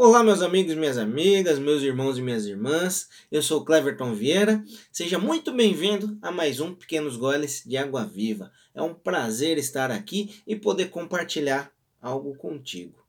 Olá, 0.00 0.22
meus 0.22 0.42
amigos 0.42 0.76
minhas 0.76 0.96
amigas, 0.96 1.58
meus 1.58 1.82
irmãos 1.82 2.16
e 2.16 2.22
minhas 2.22 2.46
irmãs. 2.46 3.08
Eu 3.32 3.42
sou 3.42 3.64
Cleverton 3.64 4.14
Vieira. 4.14 4.64
Seja 4.92 5.18
muito 5.18 5.52
bem-vindo 5.52 6.16
a 6.22 6.30
mais 6.30 6.60
um 6.60 6.72
Pequenos 6.72 7.16
Goles 7.16 7.64
de 7.66 7.76
Água 7.76 8.04
Viva. 8.04 8.52
É 8.72 8.80
um 8.80 8.94
prazer 8.94 9.58
estar 9.58 9.90
aqui 9.90 10.40
e 10.46 10.54
poder 10.54 10.90
compartilhar 10.90 11.72
algo 12.00 12.36
contigo. 12.36 13.04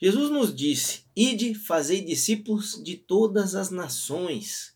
Jesus 0.00 0.30
nos 0.30 0.54
disse: 0.54 1.02
Ide, 1.14 1.54
fazei 1.54 2.00
discípulos 2.00 2.82
de 2.82 2.96
todas 2.96 3.54
as 3.54 3.68
nações. 3.68 4.74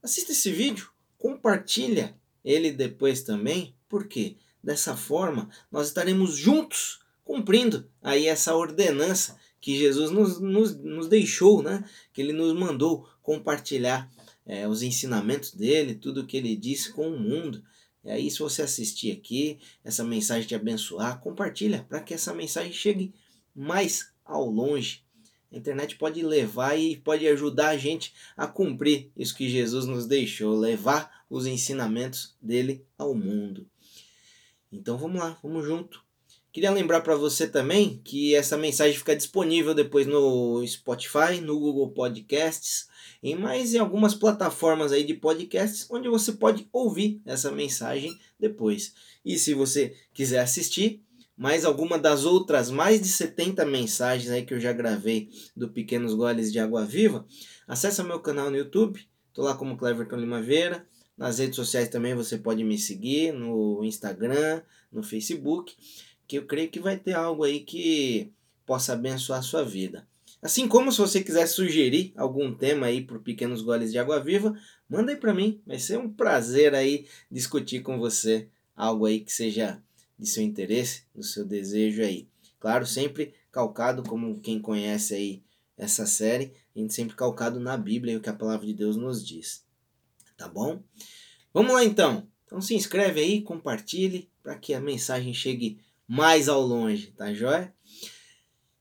Assista 0.00 0.30
esse 0.30 0.52
vídeo, 0.52 0.88
compartilha 1.18 2.14
ele 2.44 2.70
depois 2.70 3.22
também, 3.22 3.74
porque 3.88 4.36
dessa 4.62 4.96
forma 4.96 5.50
nós 5.68 5.88
estaremos 5.88 6.36
juntos 6.36 7.00
cumprindo 7.24 7.90
aí 8.00 8.28
essa 8.28 8.54
ordenança 8.54 9.36
que 9.68 9.76
Jesus 9.76 10.10
nos, 10.10 10.40
nos, 10.40 10.74
nos 10.78 11.08
deixou, 11.08 11.62
né? 11.62 11.84
que 12.14 12.22
ele 12.22 12.32
nos 12.32 12.58
mandou 12.58 13.06
compartilhar 13.20 14.10
é, 14.46 14.66
os 14.66 14.82
ensinamentos 14.82 15.52
dele, 15.52 15.94
tudo 15.94 16.26
que 16.26 16.38
ele 16.38 16.56
disse 16.56 16.90
com 16.90 17.06
o 17.06 17.20
mundo. 17.20 17.62
E 18.02 18.10
aí, 18.10 18.30
se 18.30 18.38
você 18.38 18.62
assistir 18.62 19.12
aqui, 19.12 19.58
essa 19.84 20.02
mensagem 20.02 20.48
te 20.48 20.54
abençoar, 20.54 21.20
compartilha 21.20 21.84
para 21.86 22.00
que 22.00 22.14
essa 22.14 22.32
mensagem 22.32 22.72
chegue 22.72 23.12
mais 23.54 24.10
ao 24.24 24.48
longe. 24.50 25.04
A 25.52 25.58
internet 25.58 25.96
pode 25.96 26.22
levar 26.22 26.74
e 26.74 26.96
pode 26.96 27.28
ajudar 27.28 27.68
a 27.68 27.76
gente 27.76 28.14
a 28.38 28.46
cumprir 28.46 29.12
isso 29.14 29.36
que 29.36 29.50
Jesus 29.50 29.84
nos 29.84 30.06
deixou, 30.06 30.58
levar 30.58 31.26
os 31.28 31.44
ensinamentos 31.44 32.34
dele 32.40 32.86
ao 32.96 33.14
mundo. 33.14 33.68
Então 34.72 34.96
vamos 34.96 35.20
lá, 35.20 35.38
vamos 35.42 35.66
junto. 35.66 36.07
Queria 36.58 36.72
lembrar 36.72 37.02
para 37.02 37.14
você 37.14 37.46
também 37.46 38.00
que 38.02 38.34
essa 38.34 38.56
mensagem 38.56 38.98
fica 38.98 39.14
disponível 39.14 39.72
depois 39.72 40.08
no 40.08 40.60
Spotify, 40.66 41.40
no 41.40 41.56
Google 41.56 41.92
Podcasts 41.92 42.88
e 43.22 43.36
mais 43.36 43.74
em 43.74 43.78
algumas 43.78 44.12
plataformas 44.12 44.90
aí 44.90 45.04
de 45.04 45.14
podcasts 45.14 45.86
onde 45.88 46.08
você 46.08 46.32
pode 46.32 46.68
ouvir 46.72 47.22
essa 47.24 47.52
mensagem 47.52 48.12
depois. 48.40 48.92
E 49.24 49.38
se 49.38 49.54
você 49.54 49.94
quiser 50.12 50.40
assistir 50.40 51.00
mais 51.36 51.64
alguma 51.64 51.96
das 51.96 52.24
outras 52.24 52.72
mais 52.72 53.00
de 53.00 53.06
70 53.06 53.64
mensagens 53.64 54.28
aí 54.28 54.44
que 54.44 54.52
eu 54.52 54.58
já 54.58 54.72
gravei 54.72 55.30
do 55.56 55.68
Pequenos 55.68 56.12
Goles 56.12 56.52
de 56.52 56.58
Água 56.58 56.84
Viva, 56.84 57.24
acessa 57.68 58.02
meu 58.02 58.18
canal 58.18 58.50
no 58.50 58.56
YouTube, 58.56 59.06
tô 59.32 59.42
lá 59.42 59.54
como 59.54 59.76
Cleverton 59.76 60.16
Limaveira. 60.16 60.84
Nas 61.16 61.38
redes 61.38 61.54
sociais 61.54 61.88
também 61.88 62.16
você 62.16 62.36
pode 62.36 62.64
me 62.64 62.76
seguir 62.76 63.32
no 63.32 63.84
Instagram, 63.84 64.60
no 64.90 65.04
Facebook 65.04 65.76
que 66.28 66.36
eu 66.36 66.46
creio 66.46 66.70
que 66.70 66.78
vai 66.78 66.98
ter 66.98 67.14
algo 67.14 67.42
aí 67.42 67.60
que 67.60 68.30
possa 68.66 68.92
abençoar 68.92 69.38
a 69.38 69.42
sua 69.42 69.64
vida. 69.64 70.06
Assim 70.42 70.68
como 70.68 70.92
se 70.92 70.98
você 70.98 71.24
quiser 71.24 71.46
sugerir 71.46 72.12
algum 72.14 72.54
tema 72.54 72.86
aí 72.86 73.02
para 73.02 73.18
Pequenos 73.18 73.62
Goles 73.62 73.90
de 73.90 73.98
Água 73.98 74.22
Viva, 74.22 74.56
manda 74.88 75.10
aí 75.10 75.16
para 75.16 75.34
mim. 75.34 75.60
Vai 75.66 75.78
ser 75.78 75.98
um 75.98 76.08
prazer 76.08 76.74
aí 76.74 77.06
discutir 77.30 77.80
com 77.80 77.98
você 77.98 78.46
algo 78.76 79.06
aí 79.06 79.20
que 79.20 79.32
seja 79.32 79.82
de 80.18 80.28
seu 80.28 80.42
interesse, 80.42 81.04
do 81.14 81.22
seu 81.22 81.44
desejo 81.44 82.02
aí. 82.02 82.28
Claro, 82.60 82.86
sempre 82.86 83.34
calcado, 83.50 84.02
como 84.02 84.38
quem 84.38 84.60
conhece 84.60 85.14
aí 85.14 85.42
essa 85.76 86.06
série, 86.06 86.52
a 86.76 86.78
gente 86.78 86.92
sempre 86.92 87.16
calcado 87.16 87.58
na 87.58 87.76
Bíblia 87.76 88.14
e 88.14 88.16
o 88.16 88.20
que 88.20 88.28
a 88.28 88.34
palavra 88.34 88.66
de 88.66 88.74
Deus 88.74 88.96
nos 88.96 89.26
diz. 89.26 89.64
Tá 90.36 90.46
bom? 90.46 90.82
Vamos 91.54 91.72
lá 91.72 91.84
então. 91.84 92.28
Então 92.44 92.60
se 92.60 92.74
inscreve 92.74 93.20
aí, 93.20 93.40
compartilhe 93.40 94.28
para 94.42 94.56
que 94.56 94.74
a 94.74 94.80
mensagem 94.80 95.32
chegue 95.32 95.80
mais 96.08 96.48
ao 96.48 96.62
longe, 96.62 97.08
tá 97.08 97.34
joia? 97.34 97.74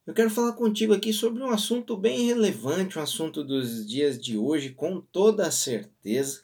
Eu 0.05 0.13
quero 0.13 0.29
falar 0.29 0.53
contigo 0.53 0.93
aqui 0.93 1.11
sobre 1.11 1.43
um 1.43 1.49
assunto 1.49 1.97
bem 1.97 2.25
relevante, 2.25 2.97
um 2.97 3.01
assunto 3.01 3.43
dos 3.43 3.85
dias 3.85 4.17
de 4.17 4.37
hoje, 4.37 4.69
com 4.69 5.01
toda 5.01 5.51
certeza. 5.51 6.43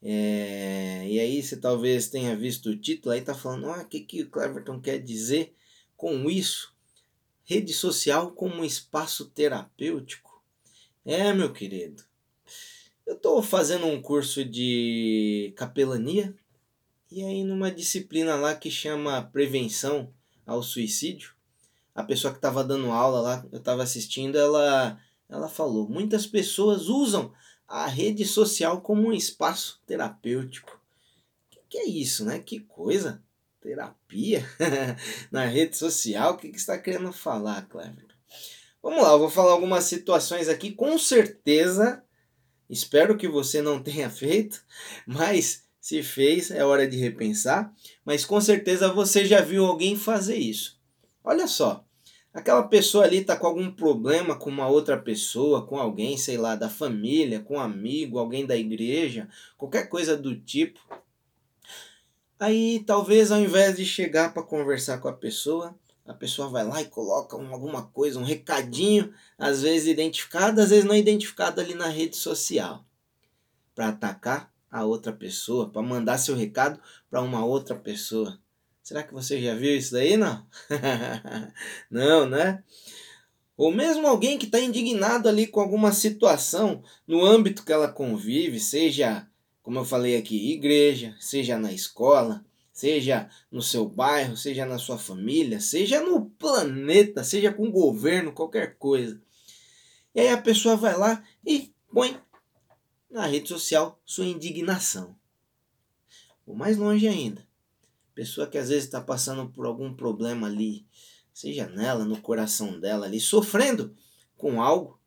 É, 0.00 1.04
e 1.08 1.18
aí 1.18 1.42
você 1.42 1.56
talvez 1.56 2.08
tenha 2.08 2.36
visto 2.36 2.70
o 2.70 2.76
título 2.76 3.12
aí, 3.12 3.20
tá 3.22 3.34
falando, 3.34 3.66
ah, 3.70 3.82
o 3.82 3.88
que, 3.88 4.00
que 4.00 4.22
o 4.22 4.30
Cleverton 4.30 4.80
quer 4.80 4.98
dizer 4.98 5.52
com 5.96 6.30
isso? 6.30 6.72
Rede 7.42 7.72
social 7.72 8.30
como 8.30 8.54
um 8.54 8.64
espaço 8.64 9.26
terapêutico? 9.30 10.40
É, 11.04 11.32
meu 11.32 11.52
querido. 11.52 12.04
Eu 13.04 13.16
estou 13.16 13.42
fazendo 13.42 13.86
um 13.86 14.00
curso 14.00 14.44
de 14.44 15.52
capelania 15.56 16.34
e 17.14 17.22
aí, 17.22 17.44
numa 17.44 17.70
disciplina 17.70 18.34
lá 18.34 18.56
que 18.56 18.68
chama 18.68 19.22
Prevenção 19.22 20.12
ao 20.44 20.64
Suicídio, 20.64 21.32
a 21.94 22.02
pessoa 22.02 22.32
que 22.32 22.38
estava 22.38 22.64
dando 22.64 22.90
aula 22.90 23.20
lá, 23.20 23.46
eu 23.52 23.58
estava 23.60 23.84
assistindo, 23.84 24.36
ela, 24.36 25.00
ela 25.28 25.48
falou: 25.48 25.88
muitas 25.88 26.26
pessoas 26.26 26.88
usam 26.88 27.32
a 27.68 27.86
rede 27.86 28.24
social 28.24 28.80
como 28.80 29.06
um 29.06 29.12
espaço 29.12 29.80
terapêutico. 29.86 30.72
O 30.72 31.50
que, 31.50 31.60
que, 31.68 31.78
é 31.78 31.88
isso, 31.88 32.24
né? 32.24 32.40
Que 32.40 32.58
coisa! 32.58 33.22
Terapia 33.60 34.44
na 35.30 35.44
rede 35.44 35.76
social? 35.76 36.32
O 36.32 36.36
que, 36.36 36.48
que 36.48 36.58
está 36.58 36.76
querendo 36.76 37.12
falar, 37.12 37.62
Clever? 37.68 38.08
Vamos 38.82 39.04
lá, 39.04 39.12
eu 39.12 39.20
vou 39.20 39.30
falar 39.30 39.52
algumas 39.52 39.84
situações 39.84 40.48
aqui, 40.48 40.72
com 40.72 40.98
certeza. 40.98 42.02
Espero 42.68 43.16
que 43.16 43.28
você 43.28 43.62
não 43.62 43.80
tenha 43.80 44.10
feito, 44.10 44.64
mas 45.06 45.63
se 45.84 46.02
fez, 46.02 46.50
é 46.50 46.64
hora 46.64 46.88
de 46.88 46.96
repensar, 46.96 47.70
mas 48.06 48.24
com 48.24 48.40
certeza 48.40 48.90
você 48.90 49.26
já 49.26 49.42
viu 49.42 49.66
alguém 49.66 49.94
fazer 49.94 50.38
isso. 50.38 50.80
Olha 51.22 51.46
só, 51.46 51.84
aquela 52.32 52.62
pessoa 52.62 53.04
ali 53.04 53.18
está 53.18 53.36
com 53.36 53.46
algum 53.46 53.70
problema 53.70 54.34
com 54.34 54.48
uma 54.48 54.66
outra 54.66 54.96
pessoa, 54.96 55.66
com 55.66 55.76
alguém, 55.78 56.16
sei 56.16 56.38
lá, 56.38 56.54
da 56.56 56.70
família, 56.70 57.40
com 57.40 57.56
um 57.56 57.60
amigo, 57.60 58.18
alguém 58.18 58.46
da 58.46 58.56
igreja, 58.56 59.28
qualquer 59.58 59.90
coisa 59.90 60.16
do 60.16 60.34
tipo. 60.34 60.80
Aí 62.40 62.82
talvez 62.86 63.30
ao 63.30 63.40
invés 63.40 63.76
de 63.76 63.84
chegar 63.84 64.32
para 64.32 64.42
conversar 64.42 64.96
com 65.02 65.08
a 65.08 65.12
pessoa, 65.12 65.78
a 66.06 66.14
pessoa 66.14 66.48
vai 66.48 66.64
lá 66.64 66.80
e 66.80 66.86
coloca 66.86 67.36
alguma 67.36 67.82
coisa, 67.88 68.18
um 68.18 68.24
recadinho, 68.24 69.12
às 69.36 69.60
vezes 69.60 69.86
identificado, 69.86 70.62
às 70.62 70.70
vezes 70.70 70.86
não 70.86 70.96
identificado 70.96 71.60
ali 71.60 71.74
na 71.74 71.88
rede 71.88 72.16
social, 72.16 72.86
para 73.74 73.88
atacar 73.88 74.53
outra 74.84 75.12
pessoa, 75.12 75.70
para 75.70 75.82
mandar 75.82 76.18
seu 76.18 76.34
recado 76.34 76.80
para 77.10 77.22
uma 77.22 77.44
outra 77.44 77.74
pessoa. 77.76 78.38
Será 78.82 79.02
que 79.02 79.14
você 79.14 79.40
já 79.40 79.54
viu 79.54 79.76
isso 79.76 79.92
daí? 79.92 80.16
Não? 80.16 80.46
não, 81.90 82.26
né? 82.26 82.62
Ou 83.56 83.72
mesmo 83.72 84.06
alguém 84.06 84.36
que 84.36 84.46
está 84.46 84.60
indignado 84.60 85.28
ali 85.28 85.46
com 85.46 85.60
alguma 85.60 85.92
situação 85.92 86.82
no 87.06 87.24
âmbito 87.24 87.64
que 87.64 87.72
ela 87.72 87.88
convive, 87.88 88.58
seja, 88.58 89.26
como 89.62 89.78
eu 89.78 89.84
falei 89.84 90.16
aqui, 90.16 90.52
igreja, 90.52 91.14
seja 91.20 91.56
na 91.56 91.72
escola, 91.72 92.44
seja 92.72 93.30
no 93.50 93.62
seu 93.62 93.88
bairro, 93.88 94.36
seja 94.36 94.66
na 94.66 94.76
sua 94.76 94.98
família, 94.98 95.60
seja 95.60 96.00
no 96.00 96.26
planeta, 96.30 97.22
seja 97.22 97.52
com 97.52 97.68
o 97.68 97.72
governo, 97.72 98.32
qualquer 98.32 98.76
coisa. 98.76 99.20
E 100.12 100.20
aí 100.20 100.28
a 100.28 100.42
pessoa 100.42 100.76
vai 100.76 100.96
lá 100.96 101.22
e 101.46 101.72
põe 101.92 102.18
na 103.14 103.26
rede 103.26 103.48
social 103.48 104.02
sua 104.04 104.26
indignação. 104.26 105.16
Ou 106.44 106.56
mais 106.56 106.76
longe 106.76 107.06
ainda, 107.06 107.46
pessoa 108.12 108.46
que 108.46 108.58
às 108.58 108.68
vezes 108.68 108.84
está 108.84 109.00
passando 109.00 109.48
por 109.48 109.64
algum 109.64 109.94
problema 109.94 110.48
ali, 110.48 110.84
seja 111.32 111.68
nela, 111.68 112.04
no 112.04 112.20
coração 112.20 112.78
dela 112.80 113.06
ali, 113.06 113.20
sofrendo 113.20 113.96
com 114.36 114.60
algo, 114.60 115.00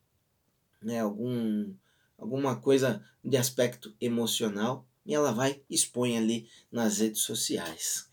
né, 0.82 1.02
algum, 1.02 1.74
alguma 2.18 2.56
coisa 2.56 3.06
de 3.22 3.36
aspecto 3.36 3.94
emocional, 4.00 4.88
e 5.06 5.14
ela 5.14 5.34
vai 5.34 5.62
expõe 5.70 6.18
ali 6.18 6.50
nas 6.72 7.00
redes 7.00 7.22
sociais. 7.22 8.10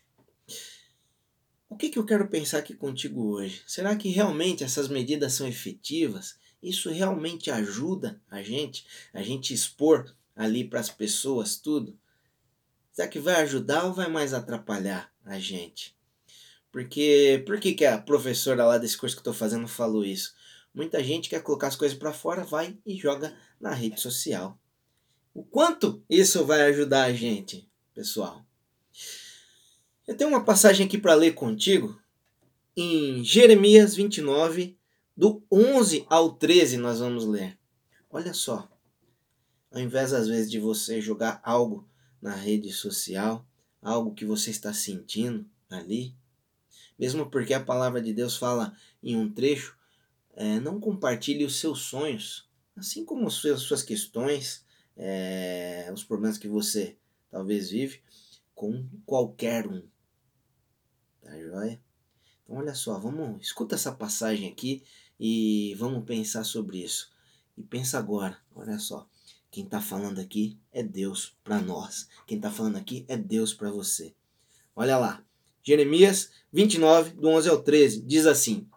O 1.68 1.76
que, 1.76 1.88
que 1.88 1.98
eu 1.98 2.04
quero 2.04 2.28
pensar 2.28 2.58
aqui 2.58 2.74
contigo 2.74 3.30
hoje? 3.30 3.62
Será 3.66 3.96
que 3.96 4.08
realmente 4.08 4.64
essas 4.64 4.88
medidas 4.88 5.32
são 5.34 5.46
efetivas? 5.46 6.36
Isso 6.64 6.88
realmente 6.88 7.50
ajuda 7.50 8.18
a 8.30 8.42
gente, 8.42 8.86
a 9.12 9.22
gente 9.22 9.52
expor 9.52 10.10
ali 10.34 10.64
para 10.64 10.80
as 10.80 10.88
pessoas 10.88 11.56
tudo? 11.56 11.98
Será 12.90 13.06
que 13.06 13.18
vai 13.18 13.34
ajudar 13.42 13.84
ou 13.84 13.92
vai 13.92 14.08
mais 14.08 14.32
atrapalhar 14.32 15.12
a 15.26 15.38
gente? 15.38 15.94
Porque 16.72 17.42
por 17.46 17.60
que, 17.60 17.74
que 17.74 17.84
a 17.84 17.98
professora 17.98 18.64
lá 18.64 18.78
desse 18.78 18.96
curso 18.96 19.14
que 19.14 19.20
estou 19.20 19.34
fazendo 19.34 19.68
falou 19.68 20.02
isso? 20.04 20.34
Muita 20.72 21.04
gente 21.04 21.28
quer 21.28 21.42
colocar 21.42 21.66
as 21.66 21.76
coisas 21.76 21.96
para 21.96 22.14
fora, 22.14 22.44
vai 22.44 22.78
e 22.86 22.96
joga 22.96 23.36
na 23.60 23.74
rede 23.74 24.00
social. 24.00 24.58
O 25.34 25.44
quanto 25.44 26.02
isso 26.08 26.46
vai 26.46 26.62
ajudar 26.62 27.04
a 27.04 27.12
gente, 27.12 27.68
pessoal? 27.92 28.42
Eu 30.06 30.16
tenho 30.16 30.30
uma 30.30 30.44
passagem 30.44 30.86
aqui 30.86 30.96
para 30.96 31.14
ler 31.14 31.34
contigo 31.34 32.00
em 32.74 33.22
Jeremias 33.22 33.94
29, 33.94 34.78
do 35.16 35.42
11 35.50 36.06
ao 36.08 36.32
13 36.32 36.76
nós 36.76 37.00
vamos 37.00 37.24
ler. 37.24 37.58
Olha 38.10 38.32
só. 38.32 38.68
Ao 39.70 39.80
invés 39.80 40.12
às 40.12 40.28
vezes 40.28 40.50
de 40.50 40.58
você 40.58 41.00
jogar 41.00 41.40
algo 41.44 41.88
na 42.20 42.34
rede 42.34 42.72
social, 42.72 43.46
algo 43.82 44.14
que 44.14 44.24
você 44.24 44.50
está 44.50 44.72
sentindo 44.72 45.44
ali, 45.68 46.16
mesmo 46.98 47.28
porque 47.28 47.52
a 47.52 47.64
palavra 47.64 48.00
de 48.00 48.12
Deus 48.12 48.36
fala 48.36 48.76
em 49.02 49.16
um 49.16 49.32
trecho 49.32 49.76
é, 50.36 50.58
não 50.58 50.80
compartilhe 50.80 51.44
os 51.44 51.56
seus 51.56 51.82
sonhos, 51.82 52.48
assim 52.76 53.04
como 53.04 53.26
as 53.26 53.34
suas, 53.34 53.82
questões, 53.82 54.64
é, 54.96 55.88
os 55.92 56.02
problemas 56.02 56.38
que 56.38 56.48
você 56.48 56.96
talvez 57.30 57.70
vive, 57.70 58.02
com 58.54 58.88
qualquer 59.06 59.66
um. 59.66 59.82
Tá 61.22 61.38
joia? 61.38 61.80
Então 62.42 62.56
olha 62.56 62.74
só, 62.74 62.98
vamos, 62.98 63.40
escuta 63.40 63.74
essa 63.74 63.92
passagem 63.92 64.50
aqui 64.50 64.82
e 65.18 65.74
vamos 65.78 66.04
pensar 66.04 66.44
sobre 66.44 66.82
isso. 66.82 67.12
E 67.56 67.62
pensa 67.62 67.98
agora, 67.98 68.38
olha 68.54 68.78
só. 68.78 69.08
Quem 69.50 69.64
está 69.64 69.80
falando 69.80 70.18
aqui 70.18 70.58
é 70.72 70.82
Deus 70.82 71.36
para 71.44 71.60
nós. 71.60 72.08
Quem 72.26 72.38
está 72.38 72.50
falando 72.50 72.76
aqui 72.76 73.04
é 73.06 73.16
Deus 73.16 73.54
para 73.54 73.70
você. 73.70 74.12
Olha 74.74 74.98
lá. 74.98 75.24
Jeremias 75.62 76.30
29, 76.52 77.12
do 77.12 77.28
11 77.28 77.48
ao 77.48 77.62
13, 77.62 78.02
diz 78.02 78.26
assim: 78.26 78.68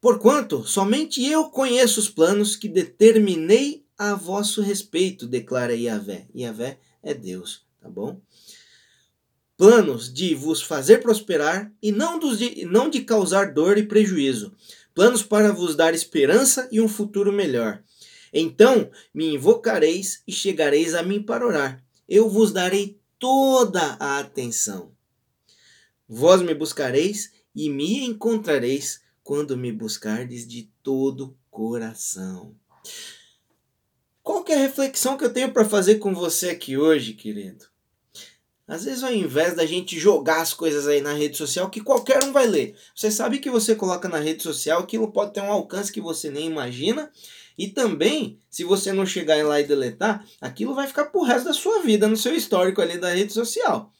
Porquanto 0.00 0.66
somente 0.66 1.24
eu 1.24 1.50
conheço 1.50 1.98
os 1.98 2.08
planos 2.08 2.56
que 2.56 2.68
determinei 2.68 3.84
a 3.98 4.14
vosso 4.14 4.62
respeito, 4.62 5.26
declara 5.26 5.74
Yahvé. 5.74 6.28
Yahvé 6.34 6.78
é 7.02 7.12
Deus, 7.12 7.66
tá 7.80 7.88
bom? 7.88 8.20
Planos 9.56 10.12
de 10.12 10.34
vos 10.34 10.62
fazer 10.62 10.98
prosperar 10.98 11.72
e 11.82 11.92
não, 11.92 12.18
dos 12.18 12.38
de, 12.38 12.64
não 12.64 12.88
de 12.88 13.02
causar 13.02 13.52
dor 13.52 13.78
e 13.78 13.86
prejuízo, 13.86 14.52
planos 14.94 15.22
para 15.22 15.52
vos 15.52 15.76
dar 15.76 15.94
esperança 15.94 16.68
e 16.70 16.80
um 16.80 16.88
futuro 16.88 17.32
melhor. 17.32 17.82
Então 18.32 18.90
me 19.12 19.34
invocareis 19.34 20.22
e 20.26 20.32
chegareis 20.32 20.94
a 20.94 21.02
mim 21.02 21.22
para 21.22 21.46
orar. 21.46 21.84
Eu 22.08 22.28
vos 22.28 22.52
darei 22.52 22.98
toda 23.18 23.96
a 24.00 24.18
atenção. 24.18 24.92
Vós 26.08 26.42
me 26.42 26.54
buscareis 26.54 27.32
e 27.54 27.70
me 27.70 28.04
encontrareis 28.04 29.00
quando 29.22 29.56
me 29.56 29.72
buscardes 29.72 30.46
de 30.46 30.70
todo 30.82 31.36
coração. 31.50 32.54
Qual 34.22 34.42
que 34.42 34.52
é 34.52 34.56
a 34.56 34.60
reflexão 34.60 35.16
que 35.16 35.24
eu 35.24 35.32
tenho 35.32 35.52
para 35.52 35.64
fazer 35.64 35.96
com 35.96 36.14
você 36.14 36.50
aqui 36.50 36.76
hoje, 36.76 37.14
querido? 37.14 37.73
Às 38.66 38.84
vezes, 38.84 39.04
ao 39.04 39.12
invés 39.12 39.54
da 39.54 39.66
gente 39.66 39.98
jogar 39.98 40.40
as 40.40 40.54
coisas 40.54 40.86
aí 40.86 41.00
na 41.00 41.12
rede 41.12 41.36
social, 41.36 41.68
que 41.68 41.82
qualquer 41.82 42.24
um 42.24 42.32
vai 42.32 42.46
ler. 42.46 42.74
Você 42.94 43.10
sabe 43.10 43.38
que 43.38 43.50
você 43.50 43.74
coloca 43.74 44.08
na 44.08 44.18
rede 44.18 44.42
social, 44.42 44.80
aquilo 44.80 45.12
pode 45.12 45.34
ter 45.34 45.42
um 45.42 45.52
alcance 45.52 45.92
que 45.92 46.00
você 46.00 46.30
nem 46.30 46.46
imagina. 46.46 47.12
E 47.58 47.68
também, 47.68 48.40
se 48.48 48.64
você 48.64 48.92
não 48.92 49.04
chegar 49.04 49.44
lá 49.44 49.60
e 49.60 49.66
deletar, 49.66 50.26
aquilo 50.40 50.74
vai 50.74 50.86
ficar 50.86 51.04
pro 51.06 51.22
resto 51.22 51.44
da 51.44 51.52
sua 51.52 51.82
vida 51.82 52.08
no 52.08 52.16
seu 52.16 52.34
histórico 52.34 52.80
ali 52.80 52.98
da 52.98 53.10
rede 53.10 53.32
social. 53.32 53.92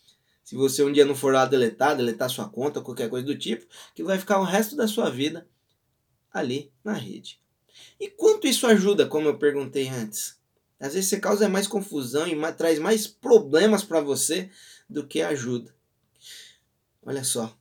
Se 0.42 0.56
você 0.56 0.82
um 0.82 0.92
dia 0.92 1.04
não 1.04 1.14
for 1.14 1.32
lá 1.32 1.44
deletar, 1.44 1.96
deletar 1.96 2.30
sua 2.30 2.48
conta, 2.48 2.80
qualquer 2.80 3.08
coisa 3.08 3.26
do 3.26 3.36
tipo, 3.36 3.66
aquilo 3.90 4.08
vai 4.08 4.18
ficar 4.18 4.38
o 4.40 4.44
resto 4.44 4.76
da 4.76 4.88
sua 4.88 5.10
vida 5.10 5.46
ali 6.32 6.72
na 6.82 6.94
rede. 6.94 7.38
E 8.00 8.08
quanto 8.08 8.46
isso 8.46 8.66
ajuda, 8.66 9.06
como 9.06 9.28
eu 9.28 9.38
perguntei 9.38 9.88
antes? 9.88 10.38
Às 10.84 10.92
vezes 10.92 11.08
você 11.08 11.18
causa 11.18 11.48
mais 11.48 11.66
confusão 11.66 12.28
e 12.28 12.34
mais, 12.34 12.56
traz 12.56 12.78
mais 12.78 13.06
problemas 13.06 13.82
para 13.82 14.02
você 14.02 14.50
do 14.86 15.06
que 15.06 15.22
ajuda. 15.22 15.74
Olha 17.02 17.24
só. 17.24 17.56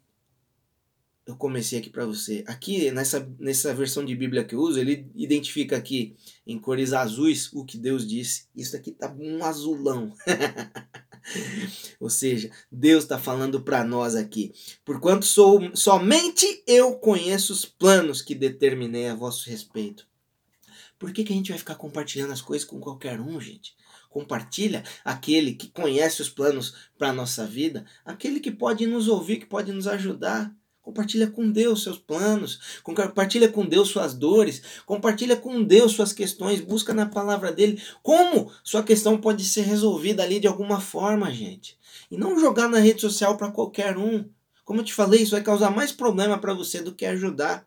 Eu 1.26 1.38
comecei 1.38 1.80
aqui 1.80 1.90
para 1.90 2.06
você. 2.06 2.44
Aqui 2.46 2.92
nessa, 2.92 3.26
nessa 3.40 3.74
versão 3.74 4.04
de 4.04 4.14
Bíblia 4.14 4.44
que 4.44 4.54
eu 4.54 4.60
uso, 4.60 4.78
ele 4.78 5.10
identifica 5.16 5.78
aqui 5.78 6.18
em 6.46 6.60
cores 6.60 6.92
azuis 6.92 7.50
o 7.54 7.64
que 7.64 7.78
Deus 7.78 8.06
disse. 8.06 8.48
Isso 8.54 8.76
aqui 8.76 8.92
tá 8.92 9.10
um 9.18 9.42
azulão. 9.46 10.14
Ou 12.02 12.10
seja, 12.10 12.52
Deus 12.70 13.06
está 13.06 13.18
falando 13.18 13.62
para 13.62 13.86
nós 13.86 14.16
aqui. 14.16 14.52
Porquanto 14.84 15.26
sou 15.26 15.74
somente 15.78 16.62
eu 16.68 16.96
conheço 16.96 17.54
os 17.54 17.64
planos 17.64 18.22
que 18.22 18.36
determinei 18.36 19.08
a 19.08 19.16
vosso 19.16 19.50
respeito 19.50 20.06
por 20.98 21.12
que, 21.12 21.24
que 21.24 21.34
a 21.34 21.36
gente 21.36 21.50
vai 21.50 21.58
ficar 21.58 21.76
compartilhando 21.76 22.34
as 22.34 22.42
coisas 22.42 22.68
com 22.68 22.80
qualquer 22.80 23.20
um, 23.20 23.40
gente? 23.40 23.76
Compartilha 24.10 24.84
aquele 25.04 25.54
que 25.54 25.68
conhece 25.70 26.22
os 26.22 26.30
planos 26.30 26.76
para 26.98 27.10
a 27.10 27.14
nossa 27.14 27.46
vida, 27.46 27.86
aquele 28.06 28.40
que 28.40 28.52
pode 28.52 28.86
nos 28.86 29.08
ouvir, 29.08 29.38
que 29.38 29.46
pode 29.46 29.72
nos 29.72 29.88
ajudar. 29.88 30.54
Compartilha 30.84 31.28
com 31.28 31.50
Deus 31.50 31.82
seus 31.82 31.98
planos, 31.98 32.82
compartilha 32.84 33.48
com 33.48 33.66
Deus 33.66 33.88
suas 33.88 34.14
dores, 34.14 34.62
compartilha 34.86 35.38
com 35.38 35.64
Deus 35.64 35.94
suas 35.94 36.12
questões, 36.12 36.60
busca 36.60 36.94
na 36.94 37.06
palavra 37.06 37.54
dele 37.54 37.82
como 38.04 38.52
sua 38.62 38.84
questão 38.84 39.18
pode 39.18 39.46
ser 39.46 39.62
resolvida 39.62 40.24
ali 40.24 40.42
de 40.42 40.48
alguma 40.48 40.82
forma, 40.82 41.32
gente. 41.32 41.78
E 42.12 42.18
não 42.18 42.38
jogar 42.38 42.68
na 42.68 42.80
rede 42.80 43.00
social 43.00 43.38
para 43.38 43.50
qualquer 43.50 43.98
um. 43.98 44.30
Como 44.66 44.82
eu 44.82 44.84
te 44.84 44.94
falei, 44.94 45.22
isso 45.22 45.32
vai 45.32 45.42
causar 45.42 45.72
mais 45.72 45.94
problema 45.94 46.38
para 46.38 46.54
você 46.54 46.82
do 46.82 46.94
que 46.94 47.06
ajudar. 47.06 47.66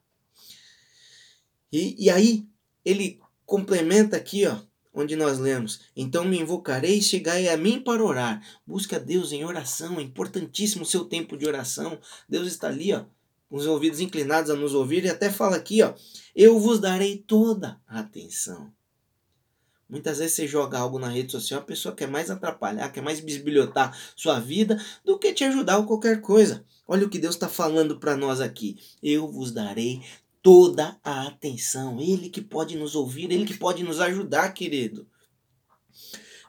E, 1.73 1.97
e 1.99 2.11
aí, 2.11 2.47
ele 2.87 3.21
complementa 3.45 4.17
aqui, 4.17 4.47
ó, 4.47 4.57
onde 4.95 5.17
nós 5.17 5.39
lemos: 5.39 5.81
Então 5.97 6.25
me 6.25 6.39
invocarei 6.39 6.99
e 6.99 7.03
chegai 7.03 7.49
a 7.49 7.57
mim 7.57 7.81
para 7.81 8.03
orar. 8.03 8.41
Busca 8.65 8.99
Deus 9.01 9.33
em 9.33 9.45
oração, 9.45 9.99
é 9.99 10.03
importantíssimo 10.03 10.85
o 10.85 10.87
seu 10.87 11.05
tempo 11.05 11.37
de 11.37 11.47
oração. 11.47 11.99
Deus 12.29 12.47
está 12.47 12.69
ali, 12.69 12.95
ó, 12.95 13.05
com 13.51 13.57
os 13.57 13.67
ouvidos 13.67 13.99
inclinados 13.99 14.51
a 14.51 14.55
nos 14.55 14.73
ouvir, 14.73 15.05
e 15.05 15.11
até 15.11 15.29
fala 15.31 15.57
aqui, 15.57 15.83
ó: 15.83 15.93
Eu 16.35 16.61
vos 16.61 16.79
darei 16.79 17.19
toda 17.19 17.81
a 17.89 17.99
atenção. 17.99 18.73
Muitas 19.89 20.19
vezes 20.19 20.35
você 20.35 20.49
joga 20.49 20.79
algo 20.79 20.99
na 20.99 21.09
rede 21.09 21.31
social, 21.31 21.61
a 21.61 21.65
pessoa 21.65 21.95
quer 21.95 22.09
mais 22.09 22.29
atrapalhar, 22.29 22.91
quer 22.91 23.03
mais 23.03 23.21
bisbilhotar 23.21 23.97
sua 24.17 24.41
vida 24.41 24.81
do 25.05 25.17
que 25.17 25.33
te 25.33 25.45
ajudar 25.45 25.79
ou 25.79 25.87
qualquer 25.87 26.21
coisa. 26.21 26.65
Olha 26.89 27.07
o 27.07 27.11
que 27.11 27.21
Deus 27.21 27.37
está 27.37 27.49
falando 27.49 27.99
para 27.99 28.17
nós 28.17 28.41
aqui. 28.41 28.79
Eu 29.01 29.31
vos 29.31 29.53
darei 29.53 30.03
toda 30.47 30.97
a 31.03 31.27
atenção. 31.27 32.01
Ele 32.01 32.31
que 32.31 32.41
pode 32.41 32.77
nos 32.77 32.95
ouvir, 32.95 33.33
ele 33.33 33.45
que 33.45 33.59
pode 33.59 33.83
nos 33.83 33.99
ajudar, 33.99 34.53
querido. 34.53 35.05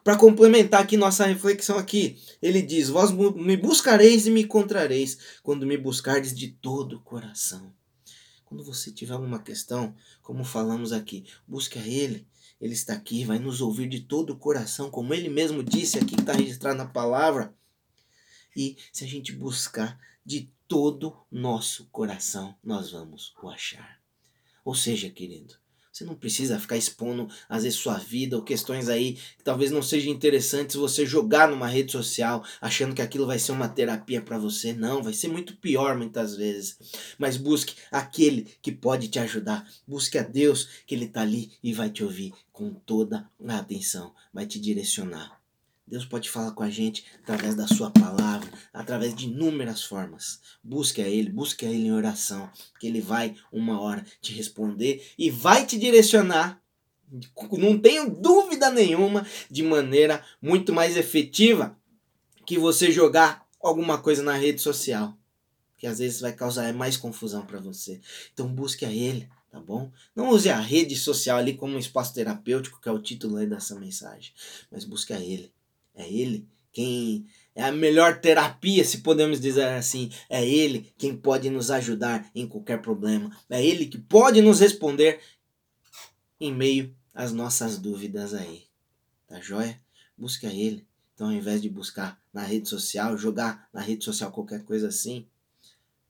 Para 0.04 0.16
complementar 0.16 0.84
aqui 0.84 0.96
nossa 0.96 1.26
reflexão 1.26 1.80
aqui, 1.80 2.22
ele 2.40 2.62
diz: 2.62 2.90
Vós 2.90 3.10
me 3.12 3.58
buscareis 3.58 4.28
e 4.28 4.30
me 4.30 4.44
encontrareis 4.44 5.18
quando 5.42 5.66
me 5.66 5.76
buscardes 5.76 6.36
de 6.36 6.50
todo 6.50 6.98
o 6.98 7.02
coração. 7.02 7.74
Quando 8.46 8.64
você 8.64 8.92
tiver 8.92 9.16
alguma 9.16 9.42
questão, 9.42 9.96
como 10.22 10.44
falamos 10.44 10.94
aqui, 10.94 11.26
busque 11.48 11.80
a 11.80 11.88
ele. 11.88 12.28
Ele 12.62 12.74
está 12.74 12.94
aqui, 12.94 13.26
vai 13.26 13.40
nos 13.40 13.62
ouvir 13.62 13.90
de 13.90 14.02
todo 14.02 14.30
o 14.30 14.38
coração, 14.38 14.92
como 14.92 15.12
ele 15.12 15.28
mesmo 15.28 15.64
disse 15.64 15.98
aqui, 15.98 16.14
está 16.14 16.34
registrado 16.34 16.78
na 16.78 16.86
palavra. 16.86 17.52
E 18.56 18.78
se 18.94 19.04
a 19.04 19.08
gente 19.08 19.32
buscar 19.32 20.00
de 20.24 20.52
todo 20.68 21.16
nosso 21.32 21.88
coração 21.92 22.56
nós 22.64 22.92
vamos 22.92 23.34
o 23.42 23.50
achar. 23.50 24.00
Ou 24.66 24.76
seja, 24.76 25.10
querido, 25.10 25.56
você 25.98 26.06
não 26.06 26.14
precisa 26.14 26.60
ficar 26.60 26.78
expondo, 26.78 27.28
às 27.50 27.64
vezes, 27.64 27.80
sua 27.80 27.98
vida 27.98 28.36
ou 28.36 28.44
questões 28.44 28.88
aí 28.88 29.14
que 29.14 29.44
talvez 29.44 29.72
não 29.72 29.82
sejam 29.82 30.14
interessantes 30.14 30.76
você 30.76 31.08
jogar 31.08 31.50
numa 31.50 31.68
rede 31.68 31.92
social 31.92 32.44
achando 32.62 32.94
que 32.94 33.02
aquilo 33.02 33.26
vai 33.26 33.40
ser 33.40 33.52
uma 33.52 33.68
terapia 33.68 34.22
para 34.22 34.38
você. 34.38 34.74
Não, 34.74 35.02
vai 35.02 35.14
ser 35.14 35.28
muito 35.28 35.58
pior 35.58 35.98
muitas 35.98 36.36
vezes. 36.36 36.78
Mas 37.18 37.36
busque 37.36 37.76
aquele 37.92 38.48
que 38.62 38.72
pode 38.72 39.08
te 39.08 39.18
ajudar. 39.18 39.68
Busque 39.88 40.20
a 40.20 40.24
Deus 40.24 40.68
que 40.86 40.94
Ele 40.94 41.06
está 41.06 41.22
ali 41.22 41.52
e 41.64 41.74
vai 41.74 41.90
te 41.90 42.04
ouvir 42.04 42.32
com 42.52 42.74
toda 42.74 43.28
a 43.48 43.58
atenção, 43.58 44.14
vai 44.32 44.46
te 44.46 44.60
direcionar. 44.60 45.37
Deus 45.88 46.04
pode 46.04 46.30
falar 46.30 46.52
com 46.52 46.64
a 46.64 46.70
gente 46.70 47.06
através 47.24 47.56
da 47.56 47.66
sua 47.66 47.90
palavra, 47.90 48.52
através 48.74 49.16
de 49.16 49.26
inúmeras 49.26 49.84
formas. 49.84 50.42
Busque 50.62 51.02
a 51.02 51.08
Ele, 51.08 51.32
busque 51.32 51.66
a 51.66 51.70
Ele 51.70 51.88
em 51.88 51.94
oração, 51.94 52.50
que 52.78 52.88
Ele 52.88 53.00
vai 53.00 53.36
uma 53.54 53.80
hora 53.80 54.06
te 54.22 54.34
responder 54.34 55.10
e 55.18 55.32
vai 55.32 55.66
te 55.66 55.80
direcionar, 55.80 56.62
não 57.54 57.80
tenho 57.80 58.10
dúvida 58.10 58.70
nenhuma, 58.70 59.26
de 59.50 59.64
maneira 59.64 60.22
muito 60.42 60.74
mais 60.74 60.98
efetiva 60.98 61.80
que 62.46 62.58
você 62.60 62.92
jogar 62.92 63.48
alguma 63.62 63.98
coisa 63.98 64.22
na 64.22 64.34
rede 64.34 64.62
social, 64.62 65.18
que 65.78 65.88
às 65.88 66.00
vezes 66.00 66.20
vai 66.20 66.34
causar 66.34 66.74
mais 66.74 66.98
confusão 66.98 67.46
para 67.46 67.62
você. 67.62 68.02
Então 68.34 68.54
busque 68.54 68.84
a 68.84 68.92
Ele, 68.92 69.30
tá 69.50 69.60
bom? 69.62 69.90
Não 70.14 70.32
use 70.32 70.50
a 70.50 70.60
rede 70.60 70.98
social 70.98 71.38
ali 71.38 71.56
como 71.56 71.76
um 71.76 71.80
espaço 71.80 72.14
terapêutico, 72.14 72.82
que 72.82 72.90
é 72.90 72.92
o 72.92 73.02
título 73.02 73.38
aí 73.38 73.48
dessa 73.48 73.80
mensagem, 73.80 74.34
mas 74.70 74.84
busque 74.84 75.14
a 75.14 75.20
Ele 75.22 75.56
é 75.98 76.08
Ele 76.08 76.48
quem 76.72 77.26
é 77.56 77.64
a 77.64 77.72
melhor 77.72 78.22
terapia, 78.22 78.86
se 78.86 79.00
podemos 79.00 79.42
dizer 79.42 79.68
assim. 79.70 80.12
É 80.30 80.48
Ele 80.48 80.94
quem 80.96 81.18
pode 81.18 81.50
nos 81.50 81.72
ajudar 81.72 82.30
em 82.36 82.48
qualquer 82.48 82.80
problema. 82.84 83.36
É 83.50 83.66
Ele 83.66 83.88
que 83.88 83.98
pode 83.98 84.42
nos 84.44 84.60
responder 84.60 85.20
em 86.40 86.54
meio 86.54 86.96
às 87.16 87.34
nossas 87.34 87.80
dúvidas 87.80 88.36
aí. 88.36 88.66
Tá 89.26 89.42
joia? 89.42 89.82
Busque 90.16 90.46
a 90.46 90.54
Ele. 90.54 90.86
Então, 91.16 91.30
ao 91.30 91.34
invés 91.34 91.60
de 91.60 91.68
buscar 91.68 92.22
na 92.32 92.44
rede 92.44 92.70
social, 92.70 93.18
jogar 93.18 93.68
na 93.74 93.82
rede 93.82 94.06
social 94.06 94.32
qualquer 94.32 94.64
coisa 94.64 94.90
assim, 94.90 95.28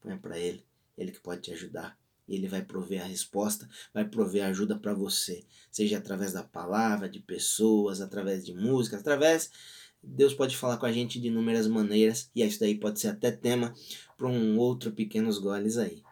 põe 0.02 0.18
para 0.18 0.38
Ele. 0.38 0.66
Ele 0.98 1.14
que 1.14 1.20
pode 1.22 1.44
te 1.44 1.54
ajudar. 1.54 1.98
E 2.28 2.36
ele 2.36 2.48
vai 2.48 2.62
prover 2.62 3.02
a 3.02 3.06
resposta, 3.06 3.68
vai 3.94 4.06
prover 4.06 4.46
ajuda 4.46 4.78
para 4.78 4.94
você, 4.94 5.46
seja 5.72 5.98
através 5.98 6.34
da 6.34 6.44
palavra, 6.44 7.10
de 7.10 7.20
pessoas, 7.20 8.02
através 8.02 8.46
de 8.46 8.54
música, 8.54 8.98
através 8.98 9.50
Deus 10.04 10.34
pode 10.34 10.56
falar 10.56 10.78
com 10.78 10.86
a 10.86 10.92
gente 10.92 11.20
de 11.20 11.28
inúmeras 11.28 11.68
maneiras 11.68 12.30
e 12.34 12.44
isso 12.44 12.60
daí 12.60 12.76
pode 12.76 13.00
ser 13.00 13.10
até 13.10 13.32
tema 13.32 13.74
para 14.16 14.28
um 14.28 14.58
outro 14.58 14.92
pequenos 14.92 15.38
goles 15.38 15.78
aí. 15.78 16.04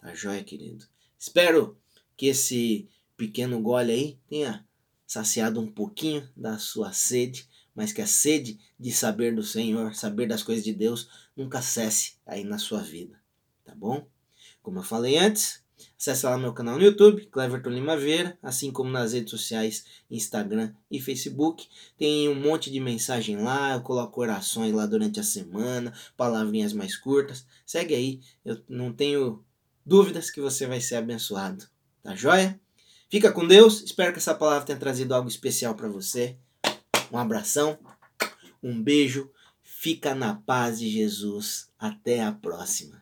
Tá 0.00 0.14
joia, 0.14 0.42
querido? 0.42 0.84
Espero 1.18 1.78
que 2.16 2.26
esse 2.26 2.88
pequeno 3.16 3.60
gole 3.60 3.92
aí 3.92 4.18
tenha 4.28 4.66
saciado 5.06 5.60
um 5.60 5.70
pouquinho 5.70 6.28
da 6.36 6.58
sua 6.58 6.92
sede, 6.92 7.48
mas 7.74 7.92
que 7.92 8.02
a 8.02 8.06
sede 8.06 8.58
de 8.78 8.92
saber 8.92 9.34
do 9.34 9.42
Senhor, 9.42 9.94
saber 9.94 10.26
das 10.26 10.42
coisas 10.42 10.64
de 10.64 10.72
Deus, 10.72 11.08
nunca 11.36 11.62
cesse 11.62 12.16
aí 12.26 12.44
na 12.44 12.58
sua 12.58 12.82
vida, 12.82 13.20
tá 13.64 13.74
bom? 13.74 14.06
Como 14.62 14.78
eu 14.78 14.82
falei 14.82 15.18
antes, 15.18 15.62
acesse 15.98 16.24
lá 16.24 16.38
meu 16.38 16.52
canal 16.52 16.76
no 16.76 16.84
YouTube, 16.84 17.26
Cleverton 17.26 17.70
Lima 17.70 17.96
Vieira, 17.96 18.38
assim 18.42 18.70
como 18.70 18.90
nas 18.90 19.12
redes 19.12 19.30
sociais, 19.30 19.84
Instagram 20.10 20.72
e 20.90 21.00
Facebook. 21.00 21.68
Tem 21.98 22.28
um 22.28 22.34
monte 22.34 22.70
de 22.70 22.78
mensagem 22.78 23.36
lá, 23.36 23.74
eu 23.74 23.82
coloco 23.82 24.20
orações 24.20 24.72
lá 24.72 24.86
durante 24.86 25.18
a 25.18 25.24
semana, 25.24 25.92
palavrinhas 26.16 26.72
mais 26.72 26.96
curtas. 26.96 27.44
Segue 27.66 27.94
aí, 27.94 28.20
eu 28.44 28.62
não 28.68 28.92
tenho 28.92 29.44
dúvidas 29.84 30.30
que 30.30 30.40
você 30.40 30.66
vai 30.66 30.80
ser 30.80 30.96
abençoado. 30.96 31.66
Tá 32.02 32.14
joia? 32.14 32.60
Fica 33.12 33.30
com 33.30 33.46
Deus. 33.46 33.82
Espero 33.82 34.12
que 34.12 34.18
essa 34.18 34.34
palavra 34.34 34.64
tenha 34.64 34.78
trazido 34.78 35.14
algo 35.14 35.28
especial 35.28 35.74
para 35.74 35.88
você. 35.88 36.36
Um 37.12 37.18
abração, 37.18 37.78
um 38.62 38.82
beijo. 38.82 39.30
Fica 39.62 40.14
na 40.14 40.34
paz 40.34 40.78
de 40.78 40.88
Jesus. 40.88 41.68
Até 41.78 42.22
a 42.22 42.32
próxima. 42.32 43.01